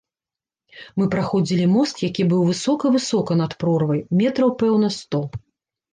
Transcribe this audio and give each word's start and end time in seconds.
Мы 1.01 1.05
праходзілі 1.15 1.67
мост, 1.75 1.95
які 2.07 2.25
быў 2.33 2.41
высока-высока 2.49 3.37
над 3.43 3.51
прорвай, 3.63 3.99
метраў, 4.23 4.49
пэўна, 4.63 4.87
сто. 5.01 5.21